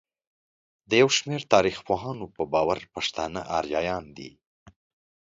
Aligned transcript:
د 0.89 0.91
يوشمېر 1.01 1.41
تاريخپوهانو 1.53 2.25
په 2.35 2.43
باور 2.53 2.79
پښتانه 2.93 3.41
اريايان 3.59 4.05
دي. 4.17 4.31